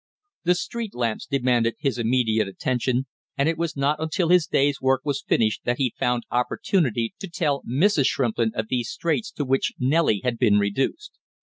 The 0.45 0.55
street 0.55 0.95
lamps 0.95 1.27
demanded 1.27 1.75
his 1.77 1.99
immediate 1.99 2.47
attention, 2.47 3.05
and 3.37 3.47
it 3.47 3.55
was 3.55 3.77
not 3.77 4.01
until 4.01 4.29
his 4.29 4.47
day's 4.47 4.81
work 4.81 5.01
was 5.05 5.21
finished 5.21 5.61
that 5.65 5.77
he 5.77 5.93
found 5.95 6.23
opportunity 6.31 7.13
to 7.19 7.29
tell 7.29 7.61
Mrs. 7.71 8.07
Shrimplin 8.07 8.49
of 8.55 8.67
these 8.69 8.89
straits 8.89 9.29
to 9.33 9.45
which 9.45 9.73
Nellie 9.77 10.21
had 10.23 10.39
been 10.39 10.57
reduced. 10.57 11.19